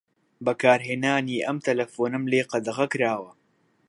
بەکارهێنانی 0.45 1.43
ئەم 1.45 1.57
تەلەفۆنەم 1.65 2.23
لێ 2.31 2.41
قەدەغە 2.51 2.85
کراوە. 2.93 3.31